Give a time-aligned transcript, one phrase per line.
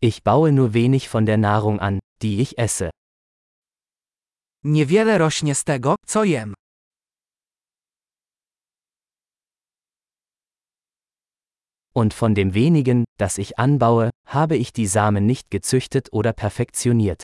[0.00, 2.90] Ich baue nur wenig von der Nahrung an, die ich esse.
[4.64, 6.54] Niewiele rośnie z tego, co jem.
[11.94, 17.22] Und von dem wenigen, das ich anbaue, habe ich die Samen nicht gezüchtet oder perfektioniert.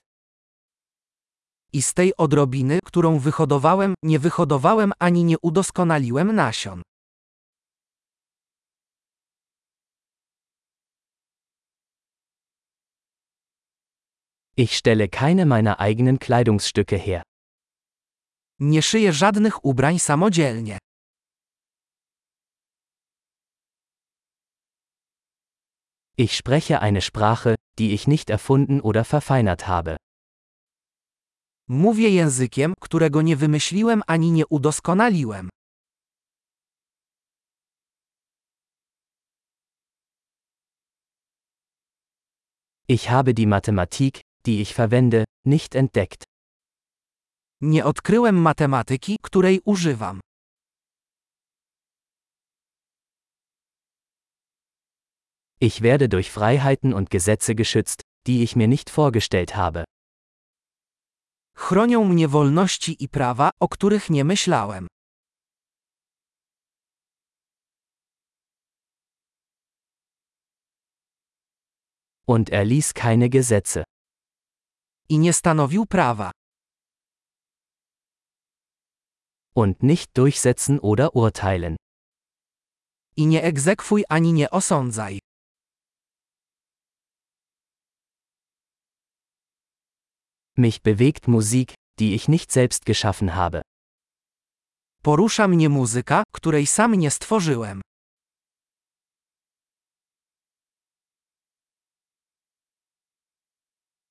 [1.73, 6.83] I z tej odrobiny, którą wyhodowałem, nie wyhodowałem ani nie udoskonaliłem nasion.
[14.57, 17.23] Ich stelle keine meiner eigenen Kleidungsstücke her.
[18.61, 20.79] Nie szyję żadnych ubrań samodzielnie.
[26.17, 29.97] Ich spreche eine Sprache, die ich nicht erfunden oder verfeinert habe.
[31.69, 35.49] Mówię językiem, którego nie wymyśliłem ani nie udoskonaliłem.
[42.89, 46.25] Ich habe die Mathematik, die ich verwende, nicht entdeckt.
[47.61, 50.21] Nie odkryłem matematyki, której używam.
[55.61, 59.85] Ich werde durch Freiheiten und Gesetze geschützt, die ich mir nicht vorgestellt habe.
[61.57, 64.87] Chronią mnie wolności i prawa, o których nie myślałem.
[72.27, 73.85] Und er ließ keine Gesetze.
[75.15, 76.31] I nie stanowił prawa.
[79.55, 81.77] Und nicht durchsetzen oder urteilen.
[83.17, 85.19] I nie egzekwuj ani nie osądzaj.
[90.57, 93.63] Mich bewegt Musik, die ich nicht selbst geschaffen habe.
[95.03, 97.81] Porusza mnie muzyka, której sam nie stworzyłem.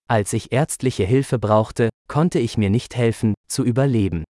[0.07, 4.23] Als ich ärztliche Hilfe brauchte, konnte ich mir nicht helfen, zu überleben.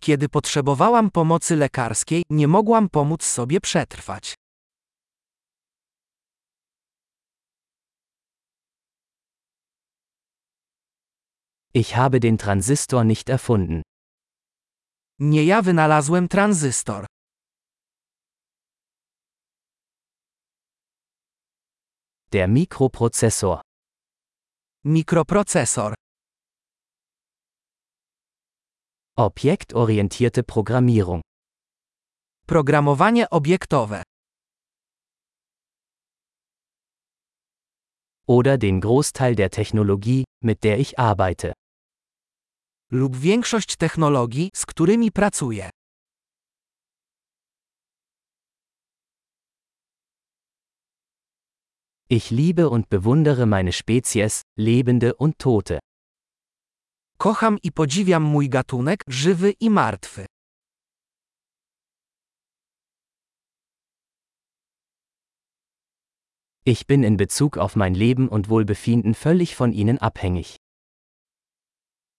[0.00, 4.34] Kiedy potrzebowałam pomocy lekarskiej, nie mogłam pomóc sobie przetrwać.
[11.74, 13.82] Ich habe den Transistor nicht erfunden.
[15.18, 17.06] Nie ja wynalazłem tranzystor.
[22.32, 23.65] Der Mikroprozessor.
[24.88, 25.94] Mikroprocesor.
[29.18, 31.22] Objektorientierte Programmierung.
[32.46, 34.02] Programowanie obiektowe.
[38.28, 41.52] Oder den Großteil der Technologie, mit der ich arbeite.
[42.92, 45.70] Lub większość technologii, z którymi pracuję.
[52.08, 55.80] Ich liebe und bewundere meine Spezies, lebende und tote.
[57.18, 60.26] Kocham i podziwiam mój gatunek, żywy i martwy.
[66.64, 70.56] Ich bin in Bezug auf mein Leben und Wohlbefinden völlig von ihnen abhängig.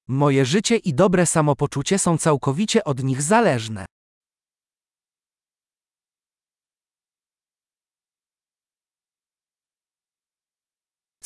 [0.08, 3.86] Moje życie i dobre samopoczucie są całkowicie od nich zależne.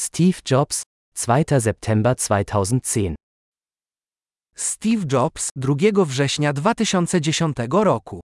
[0.02, 0.82] Steve Jobs,
[1.14, 1.60] 2.
[1.60, 3.16] September 2010
[4.56, 8.21] Steve Jobs, 2 września 2010 roku.